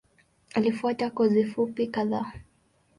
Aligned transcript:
Alifuata 0.53 1.09
kozi 1.09 1.45
fupi 1.45 1.87
kadhaa. 1.87 2.31